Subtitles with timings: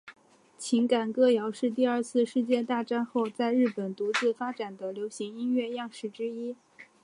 [0.57, 6.55] 情感歌谣是第二次世界大战后在日本独自发展的流行音乐样式之一。